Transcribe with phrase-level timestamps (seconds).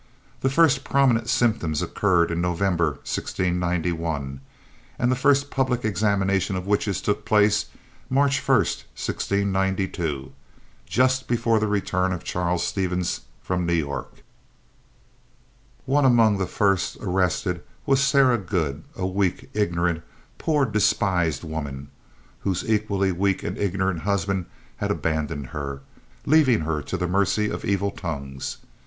[0.39, 4.41] The first prominent symptoms occurred in November, 1691,
[4.97, 7.67] and the first public examination of witches took place
[8.09, 10.31] March 1st, 1692,
[10.87, 14.23] just before the return of Charles Stevens from New York.
[15.85, 20.01] One among the first arrested was Sarah Good, a weak, ignorant,
[20.39, 21.89] poor, despised woman,
[22.39, 24.47] whose equally weak and ignorant husband
[24.77, 25.81] had abandoned her,
[26.25, 28.57] leaving her to the mercy of evil tongues.